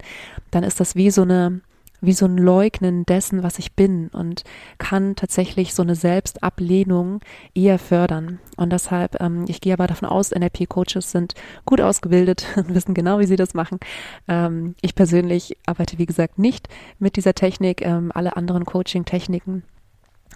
dann 0.51 0.63
ist 0.63 0.79
das 0.79 0.96
wie 0.96 1.12
so 1.12 1.24
eine, 1.24 1.60
wie 2.01 2.13
so 2.13 2.25
ein 2.25 2.38
Leugnen 2.38 3.06
dessen, 3.06 3.44
was 3.44 3.60
ich 3.60 3.74
bin 3.74 4.10
und 4.10 4.44
kann 4.77 5.15
tatsächlich 5.15 5.74
so 5.74 5.82
eine 5.82 5.96
Selbstablehnung 5.96 7.22
eher 7.53 7.79
fördern. 7.79 8.39
Und 8.58 8.72
deshalb, 8.72 9.22
ähm, 9.22 9.46
ich 9.48 9.62
gehe 9.62 9.74
aber 9.74 9.88
davon 9.88 10.08
aus, 10.08 10.32
NLP-Coaches 10.32 11.12
sind 11.12 11.34
gut 11.65 11.82
ausgebildet 11.82 12.46
und 12.56 12.74
wissen 12.74 12.94
genau, 12.94 13.20
wie 13.20 13.25
sie 13.25 13.36
das 13.36 13.53
machen. 13.53 13.79
Ähm, 14.27 14.75
ich 14.82 14.96
persönlich 14.96 15.58
arbeite, 15.65 15.98
wie 15.98 16.06
gesagt, 16.06 16.39
nicht 16.39 16.68
mit 17.00 17.15
dieser 17.15 17.34
Technik. 17.34 17.86
Ähm, 17.86 18.12
alle 18.13 18.36
anderen 18.38 18.65
Coaching-Techniken 18.65 19.63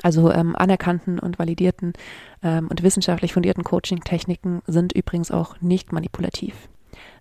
also 0.01 0.31
ähm, 0.31 0.55
anerkannten 0.55 1.19
und 1.19 1.37
validierten 1.37 1.93
ähm, 2.41 2.67
und 2.67 2.81
wissenschaftlich 2.81 3.33
fundierten 3.33 3.63
Coaching-Techniken 3.63 4.63
sind 4.65 4.93
übrigens 4.93 5.29
auch 5.29 5.61
nicht 5.61 5.91
manipulativ. 5.91 6.55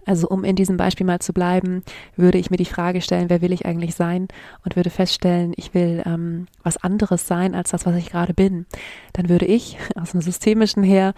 Also 0.04 0.28
um 0.28 0.44
in 0.44 0.56
diesem 0.56 0.76
Beispiel 0.76 1.06
mal 1.06 1.21
zu 1.21 1.32
bleiben, 1.32 1.82
würde 2.16 2.38
ich 2.38 2.50
mir 2.50 2.56
die 2.56 2.64
Frage 2.64 3.00
stellen, 3.00 3.30
wer 3.30 3.40
will 3.40 3.52
ich 3.52 3.66
eigentlich 3.66 3.94
sein 3.94 4.28
und 4.64 4.76
würde 4.76 4.90
feststellen, 4.90 5.52
ich 5.56 5.75
will 5.75 6.02
ähm, 6.04 6.47
was 6.62 6.76
anderes 6.76 7.26
sein 7.26 7.54
als 7.54 7.71
das, 7.71 7.87
was 7.87 7.97
ich 7.97 8.11
gerade 8.11 8.35
bin. 8.35 8.66
Dann 9.12 9.28
würde 9.28 9.47
ich 9.47 9.78
aus 9.94 10.12
dem 10.12 10.21
Systemischen 10.21 10.82
her 10.82 11.14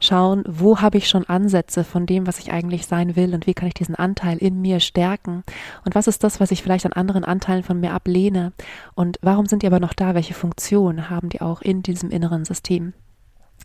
schauen, 0.00 0.44
wo 0.46 0.80
habe 0.80 0.98
ich 0.98 1.08
schon 1.08 1.28
Ansätze 1.28 1.82
von 1.84 2.06
dem, 2.06 2.26
was 2.26 2.38
ich 2.38 2.52
eigentlich 2.52 2.86
sein 2.86 3.16
will 3.16 3.34
und 3.34 3.46
wie 3.46 3.54
kann 3.54 3.68
ich 3.68 3.74
diesen 3.74 3.96
Anteil 3.96 4.38
in 4.38 4.60
mir 4.60 4.78
stärken 4.80 5.42
und 5.84 5.94
was 5.94 6.06
ist 6.06 6.22
das, 6.22 6.38
was 6.38 6.52
ich 6.52 6.62
vielleicht 6.62 6.86
an 6.86 6.92
anderen 6.92 7.24
Anteilen 7.24 7.64
von 7.64 7.80
mir 7.80 7.92
ablehne 7.92 8.52
und 8.94 9.18
warum 9.22 9.46
sind 9.46 9.62
die 9.62 9.66
aber 9.66 9.80
noch 9.80 9.94
da, 9.94 10.14
welche 10.14 10.34
Funktion 10.34 11.10
haben 11.10 11.30
die 11.30 11.40
auch 11.40 11.62
in 11.62 11.82
diesem 11.82 12.10
inneren 12.10 12.44
System. 12.44 12.92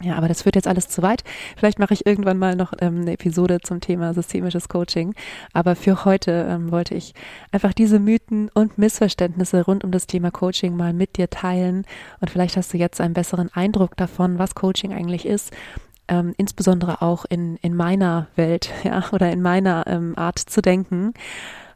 Ja, 0.01 0.15
aber 0.15 0.27
das 0.27 0.41
führt 0.41 0.55
jetzt 0.55 0.67
alles 0.67 0.89
zu 0.89 1.01
weit. 1.01 1.23
Vielleicht 1.55 1.79
mache 1.79 1.93
ich 1.93 2.05
irgendwann 2.05 2.37
mal 2.37 2.55
noch 2.55 2.73
ähm, 2.81 3.01
eine 3.01 3.13
Episode 3.13 3.59
zum 3.61 3.79
Thema 3.79 4.13
systemisches 4.13 4.67
Coaching. 4.67 5.13
Aber 5.53 5.75
für 5.75 6.03
heute 6.03 6.47
ähm, 6.49 6.71
wollte 6.71 6.95
ich 6.95 7.13
einfach 7.51 7.73
diese 7.73 7.99
Mythen 7.99 8.49
und 8.53 8.77
Missverständnisse 8.77 9.63
rund 9.63 9.83
um 9.83 9.91
das 9.91 10.07
Thema 10.07 10.31
Coaching 10.31 10.75
mal 10.75 10.93
mit 10.93 11.17
dir 11.17 11.29
teilen. 11.29 11.85
Und 12.19 12.31
vielleicht 12.31 12.57
hast 12.57 12.73
du 12.73 12.77
jetzt 12.77 12.99
einen 12.99 13.13
besseren 13.13 13.49
Eindruck 13.53 13.95
davon, 13.95 14.39
was 14.39 14.55
Coaching 14.55 14.93
eigentlich 14.93 15.25
ist. 15.25 15.53
Ähm, 16.07 16.33
insbesondere 16.37 17.01
auch 17.01 17.23
in, 17.25 17.57
in 17.57 17.75
meiner 17.75 18.27
Welt, 18.35 18.71
ja, 18.83 19.03
oder 19.11 19.31
in 19.31 19.41
meiner 19.41 19.85
ähm, 19.87 20.17
Art 20.17 20.39
zu 20.39 20.61
denken. 20.61 21.13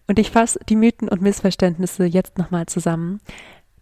Und 0.07 0.19
ich 0.19 0.31
fasse 0.31 0.59
die 0.67 0.75
Mythen 0.77 1.09
und 1.09 1.21
Missverständnisse 1.21 2.05
jetzt 2.05 2.37
nochmal 2.37 2.65
zusammen. 2.65 3.19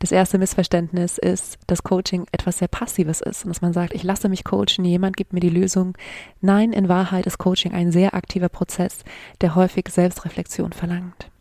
Das 0.05 0.11
erste 0.11 0.37
Missverständnis 0.37 1.17
ist, 1.17 1.57
dass 1.65 1.81
Coaching 1.81 2.27
etwas 2.31 2.59
sehr 2.59 2.67
Passives 2.67 3.21
ist 3.21 3.43
und 3.43 3.49
dass 3.49 3.63
man 3.63 3.73
sagt, 3.73 3.91
ich 3.95 4.03
lasse 4.03 4.29
mich 4.29 4.43
coachen, 4.43 4.85
jemand 4.85 5.17
gibt 5.17 5.33
mir 5.33 5.39
die 5.39 5.49
Lösung. 5.49 5.97
Nein, 6.41 6.73
in 6.73 6.87
Wahrheit 6.87 7.25
ist 7.25 7.39
Coaching 7.39 7.73
ein 7.73 7.91
sehr 7.91 8.13
aktiver 8.13 8.49
Prozess, 8.49 8.99
der 9.41 9.55
häufig 9.55 9.89
Selbstreflexion 9.89 10.73
verlangt. 10.73 11.31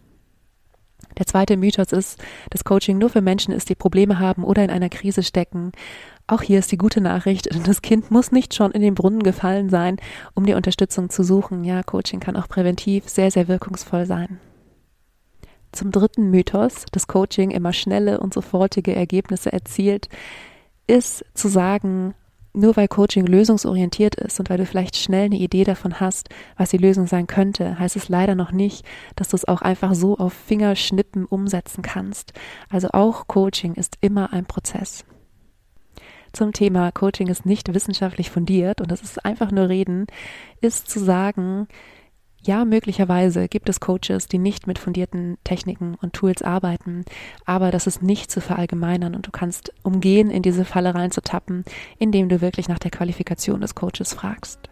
Der 1.19 1.27
zweite 1.27 1.59
Mythos 1.59 1.93
ist, 1.93 2.19
dass 2.49 2.65
Coaching 2.65 2.97
nur 2.97 3.11
für 3.11 3.21
Menschen 3.21 3.53
ist, 3.53 3.69
die 3.69 3.75
Probleme 3.75 4.19
haben 4.19 4.45
oder 4.45 4.65
in 4.65 4.71
einer 4.71 4.89
Krise 4.89 5.23
stecken. 5.23 5.73
Auch 6.27 6.41
hier 6.41 6.61
ist 6.61 6.73
die 6.73 6.79
gute 6.79 7.03
Nachricht, 7.03 7.51
das 7.67 7.83
Kind 7.83 8.11
muss 8.11 8.33
nicht 8.33 8.55
schon 8.55 8.71
in 8.71 8.81
den 8.81 8.95
Brunnen 8.95 9.23
gefallen 9.23 9.69
sein, 9.69 9.99
um 10.33 10.47
die 10.47 10.55
Unterstützung 10.55 11.11
zu 11.11 11.23
suchen. 11.23 11.65
Ja, 11.65 11.83
Coaching 11.83 12.21
kann 12.21 12.35
auch 12.35 12.49
präventiv 12.49 13.11
sehr, 13.11 13.31
sehr 13.31 13.47
wirkungsvoll 13.47 14.07
sein. 14.07 14.41
Zum 15.75 15.91
dritten 15.91 16.31
Mythos, 16.31 16.87
dass 16.93 17.09
Coaching 17.09 17.51
immer 17.51 17.73
schnelle 17.73 18.21
und 18.21 18.33
sofortige 18.33 18.95
Ergebnisse 18.95 19.53
erzielt, 19.53 20.09
ist 20.87 21.25
zu 21.35 21.49
sagen, 21.49 22.15
nur 22.53 22.77
weil 22.77 22.87
Coaching 22.87 23.27
lösungsorientiert 23.27 24.15
ist 24.15 24.39
und 24.39 24.49
weil 24.49 24.59
du 24.59 24.67
vielleicht 24.67 24.97
schnell 24.97 25.25
eine 25.25 25.37
Idee 25.37 25.65
davon 25.65 25.99
hast, 25.99 26.29
was 26.57 26.71
die 26.71 26.79
Lösung 26.79 27.09
sein 27.09 27.27
könnte, 27.27 27.77
heißt 27.77 27.97
es 27.97 28.09
leider 28.09 28.37
noch 28.37 28.53
nicht, 28.53 28.87
dass 29.17 29.31
du 29.31 29.37
es 29.37 29.49
auch 29.49 29.63
einfach 29.63 29.95
so 29.95 30.17
auf 30.17 30.33
Fingerschnippen 30.33 31.25
umsetzen 31.25 31.83
kannst. 31.83 32.33
Also 32.71 32.91
auch 32.93 33.27
Coaching 33.27 33.75
ist 33.75 33.97
immer 34.01 34.33
ein 34.33 34.47
Prozess. 34.47 35.05
Zum 36.33 36.53
Thema 36.53 36.93
Coaching 36.93 37.27
ist 37.27 37.47
nicht 37.47 37.75
wissenschaftlich 37.75 38.31
fundiert 38.31 38.81
und 38.81 38.93
das 38.93 39.03
ist 39.03 39.25
einfach 39.25 39.51
nur 39.51 39.69
Reden, 39.69 40.07
ist 40.61 40.89
zu 40.89 41.01
sagen, 41.01 41.67
ja, 42.47 42.65
möglicherweise 42.65 43.49
gibt 43.49 43.69
es 43.69 43.81
Coaches, 43.81 44.29
die 44.29 44.39
nicht 44.39 44.67
mit 44.67 44.79
fundierten 44.79 45.39
Techniken 45.45 45.97
und 46.01 46.13
Tools 46.13 46.43
arbeiten, 46.43 47.05
aber 47.45 47.71
das 47.71 47.87
ist 47.87 48.03
nicht 48.03 48.31
zu 48.31 48.41
verallgemeinern 48.41 49.15
und 49.15 49.27
du 49.27 49.31
kannst 49.31 49.73
umgehen, 49.83 50.31
in 50.31 50.43
diese 50.43 50.65
Falle 50.65 50.95
reinzutappen, 50.95 51.65
indem 51.99 52.29
du 52.29 52.41
wirklich 52.41 52.69
nach 52.69 52.79
der 52.79 52.91
Qualifikation 52.91 53.61
des 53.61 53.75
Coaches 53.75 54.13
fragst. 54.13 54.69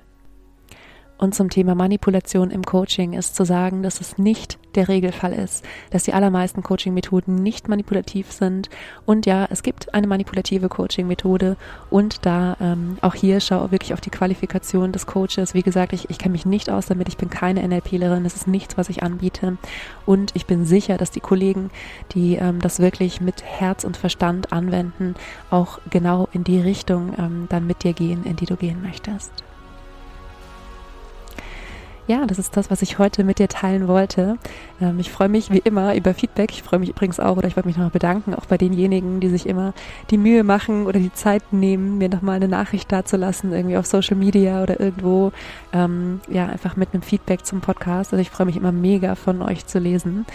Und 1.22 1.36
zum 1.36 1.50
Thema 1.50 1.76
Manipulation 1.76 2.50
im 2.50 2.64
Coaching 2.64 3.12
ist 3.12 3.36
zu 3.36 3.44
sagen, 3.44 3.84
dass 3.84 4.00
es 4.00 4.18
nicht 4.18 4.58
der 4.74 4.88
Regelfall 4.88 5.32
ist, 5.32 5.64
dass 5.90 6.02
die 6.02 6.14
allermeisten 6.14 6.64
Coaching-Methoden 6.64 7.36
nicht 7.36 7.68
manipulativ 7.68 8.32
sind. 8.32 8.68
Und 9.06 9.24
ja, 9.24 9.46
es 9.48 9.62
gibt 9.62 9.94
eine 9.94 10.08
manipulative 10.08 10.68
Coaching-Methode 10.68 11.56
und 11.90 12.26
da 12.26 12.56
ähm, 12.60 12.98
auch 13.02 13.14
hier 13.14 13.38
schau 13.38 13.70
wirklich 13.70 13.94
auf 13.94 14.00
die 14.00 14.10
Qualifikation 14.10 14.90
des 14.90 15.06
Coaches. 15.06 15.54
Wie 15.54 15.62
gesagt, 15.62 15.92
ich, 15.92 16.10
ich 16.10 16.18
kenne 16.18 16.32
mich 16.32 16.44
nicht 16.44 16.68
aus 16.68 16.86
damit, 16.86 17.06
ich 17.06 17.18
bin 17.18 17.30
keine 17.30 17.62
NLPlerin, 17.68 18.24
das 18.24 18.34
ist 18.34 18.48
nichts, 18.48 18.76
was 18.76 18.88
ich 18.88 19.04
anbiete. 19.04 19.58
Und 20.04 20.34
ich 20.34 20.46
bin 20.46 20.64
sicher, 20.64 20.98
dass 20.98 21.12
die 21.12 21.20
Kollegen, 21.20 21.70
die 22.14 22.34
ähm, 22.34 22.60
das 22.60 22.80
wirklich 22.80 23.20
mit 23.20 23.44
Herz 23.44 23.84
und 23.84 23.96
Verstand 23.96 24.52
anwenden, 24.52 25.14
auch 25.50 25.78
genau 25.88 26.28
in 26.32 26.42
die 26.42 26.60
Richtung 26.60 27.12
ähm, 27.16 27.46
dann 27.48 27.68
mit 27.68 27.84
dir 27.84 27.92
gehen, 27.92 28.24
in 28.24 28.34
die 28.34 28.46
du 28.46 28.56
gehen 28.56 28.82
möchtest 28.82 29.30
ja, 32.08 32.26
das 32.26 32.38
ist 32.38 32.56
das, 32.56 32.70
was 32.70 32.82
ich 32.82 32.98
heute 32.98 33.22
mit 33.24 33.38
dir 33.38 33.48
teilen 33.48 33.86
wollte. 33.86 34.36
Ähm, 34.80 34.98
ich 34.98 35.10
freue 35.10 35.28
mich 35.28 35.50
wie 35.50 35.58
immer 35.58 35.94
über 35.94 36.14
Feedback. 36.14 36.50
Ich 36.50 36.62
freue 36.62 36.80
mich 36.80 36.90
übrigens 36.90 37.20
auch, 37.20 37.36
oder 37.36 37.46
ich 37.46 37.56
wollte 37.56 37.68
mich 37.68 37.76
nochmal 37.76 37.90
bedanken, 37.90 38.34
auch 38.34 38.46
bei 38.46 38.58
denjenigen, 38.58 39.20
die 39.20 39.28
sich 39.28 39.46
immer 39.46 39.72
die 40.10 40.18
Mühe 40.18 40.42
machen 40.42 40.86
oder 40.86 40.98
die 40.98 41.12
Zeit 41.12 41.52
nehmen, 41.52 41.98
mir 41.98 42.08
nochmal 42.08 42.36
eine 42.36 42.48
Nachricht 42.48 42.90
dazulassen, 42.90 43.52
irgendwie 43.52 43.76
auf 43.76 43.86
Social 43.86 44.16
Media 44.16 44.62
oder 44.62 44.80
irgendwo. 44.80 45.32
Ähm, 45.74 46.20
ja, 46.28 46.46
einfach 46.46 46.76
mit 46.76 46.92
einem 46.92 47.02
Feedback 47.02 47.46
zum 47.46 47.62
Podcast. 47.62 48.12
Also 48.12 48.20
ich 48.20 48.30
freue 48.30 48.46
mich 48.46 48.56
immer 48.56 48.72
mega 48.72 49.14
von 49.14 49.40
euch 49.40 49.64
zu 49.66 49.78
lesen. 49.78 50.26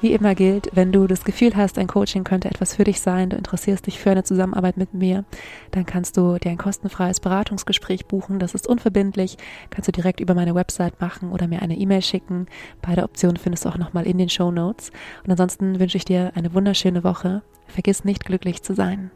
Wie 0.00 0.12
immer 0.12 0.36
gilt, 0.36 0.70
wenn 0.74 0.92
du 0.92 1.08
das 1.08 1.24
Gefühl 1.24 1.56
hast, 1.56 1.78
ein 1.78 1.88
Coaching 1.88 2.22
könnte 2.22 2.48
etwas 2.48 2.76
für 2.76 2.84
dich 2.84 3.00
sein, 3.00 3.30
du 3.30 3.36
interessierst 3.36 3.86
dich 3.86 3.98
für 3.98 4.10
eine 4.10 4.22
Zusammenarbeit 4.22 4.76
mit 4.76 4.94
mir, 4.94 5.24
dann 5.72 5.84
kannst 5.84 6.16
du 6.16 6.38
dir 6.38 6.50
ein 6.50 6.58
kostenfreies 6.58 7.18
Beratungsgespräch 7.18 8.06
buchen. 8.06 8.38
Das 8.38 8.54
ist 8.54 8.68
unverbindlich, 8.68 9.36
kannst 9.70 9.88
du 9.88 9.92
direkt 9.92 10.20
über 10.20 10.34
meine 10.34 10.54
Website 10.54 11.00
machen 11.00 11.32
oder 11.32 11.48
mir 11.48 11.62
eine 11.62 11.76
E-Mail 11.76 12.02
schicken. 12.02 12.46
Beide 12.80 13.02
Optionen 13.02 13.36
findest 13.36 13.64
du 13.64 13.70
auch 13.70 13.78
nochmal 13.78 14.06
in 14.06 14.18
den 14.18 14.28
Show 14.28 14.52
Notes. 14.52 14.92
Und 15.24 15.30
ansonsten 15.30 15.80
wünsche 15.80 15.96
ich 15.96 16.04
dir 16.04 16.32
eine 16.36 16.54
wunderschöne 16.54 17.02
Woche. 17.02 17.42
Vergiss 17.66 18.04
nicht 18.04 18.24
glücklich 18.24 18.62
zu 18.62 18.74
sein. 18.74 19.10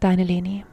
Deine 0.00 0.24
Leni. 0.24 0.64